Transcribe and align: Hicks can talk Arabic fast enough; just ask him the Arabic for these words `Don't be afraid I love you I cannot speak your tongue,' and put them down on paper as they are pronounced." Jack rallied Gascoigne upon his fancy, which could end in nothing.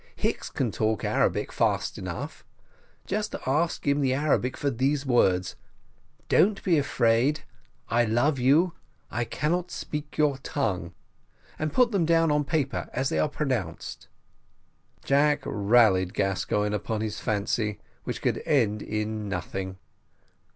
Hicks 0.15 0.49
can 0.49 0.71
talk 0.71 1.03
Arabic 1.05 1.51
fast 1.53 1.95
enough; 1.99 2.43
just 3.05 3.35
ask 3.45 3.85
him 3.85 4.01
the 4.01 4.15
Arabic 4.15 4.57
for 4.57 4.71
these 4.71 5.05
words 5.05 5.55
`Don't 6.27 6.63
be 6.63 6.79
afraid 6.79 7.41
I 7.87 8.05
love 8.05 8.39
you 8.39 8.73
I 9.11 9.25
cannot 9.25 9.69
speak 9.69 10.17
your 10.17 10.39
tongue,' 10.39 10.95
and 11.59 11.71
put 11.71 11.91
them 11.91 12.07
down 12.07 12.31
on 12.31 12.45
paper 12.45 12.89
as 12.93 13.09
they 13.09 13.19
are 13.19 13.29
pronounced." 13.29 14.07
Jack 15.05 15.43
rallied 15.45 16.15
Gascoigne 16.15 16.73
upon 16.73 17.01
his 17.01 17.19
fancy, 17.19 17.77
which 18.03 18.23
could 18.23 18.41
end 18.43 18.81
in 18.81 19.29
nothing. 19.29 19.77